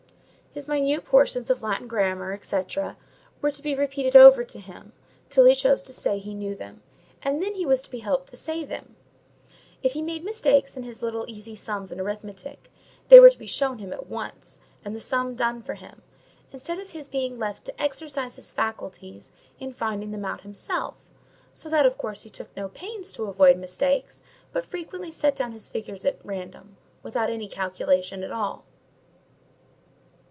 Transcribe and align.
His 0.53 0.67
minute 0.67 1.05
portions 1.05 1.49
of 1.49 1.61
Latin 1.63 1.87
grammar, 1.87 2.37
&c., 2.41 2.57
were 3.41 3.51
to 3.51 3.61
be 3.61 3.73
repeated 3.73 4.17
over 4.17 4.43
to 4.43 4.59
him, 4.59 4.91
till 5.29 5.45
he 5.45 5.55
chose 5.55 5.81
to 5.83 5.93
say 5.93 6.19
he 6.19 6.33
knew 6.33 6.55
them, 6.55 6.83
and 7.23 7.41
then 7.41 7.55
he 7.55 7.65
was 7.65 7.81
to 7.83 7.89
be 7.89 7.99
helped 7.99 8.27
to 8.31 8.35
say 8.35 8.65
them; 8.65 8.97
if 9.81 9.93
he 9.93 10.01
made 10.01 10.25
mistakes 10.25 10.75
in 10.75 10.83
his 10.83 11.01
little 11.01 11.23
easy 11.29 11.55
sums 11.55 11.89
in 11.89 12.01
arithmetic, 12.01 12.69
they 13.07 13.17
were 13.17 13.29
to 13.29 13.39
be 13.39 13.47
shown 13.47 13.79
him 13.79 13.93
at 13.93 14.07
once, 14.07 14.59
and 14.83 14.93
the 14.93 14.99
sum 14.99 15.35
done 15.35 15.61
for 15.61 15.75
him, 15.75 16.01
instead 16.51 16.79
of 16.79 16.89
his 16.89 17.07
being 17.07 17.39
left 17.39 17.63
to 17.63 17.81
exercise 17.81 18.35
his 18.35 18.51
faculties 18.51 19.31
in 19.57 19.71
finding 19.71 20.11
them 20.11 20.25
out 20.25 20.41
himself; 20.41 20.95
so 21.53 21.69
that, 21.69 21.85
of 21.85 21.97
course, 21.97 22.23
he 22.23 22.29
took 22.29 22.53
no 22.57 22.67
pains 22.67 23.13
to 23.13 23.27
avoid 23.27 23.55
mistakes, 23.55 24.21
but 24.51 24.65
frequently 24.65 25.11
set 25.11 25.33
down 25.33 25.53
his 25.53 25.69
figures 25.69 26.03
at 26.05 26.19
random, 26.25 26.75
without 27.03 27.29
any 27.29 27.47
calculation 27.47 28.21
at 28.21 28.31
all. 28.33 28.65